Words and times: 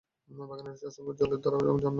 বাগানে 0.29 0.61
রয়েছে 0.63 0.85
অসংখ্য 0.87 1.13
জলের 1.19 1.39
ধারা 1.43 1.57
এবং 1.61 1.75
ঝর্ণা। 1.75 1.89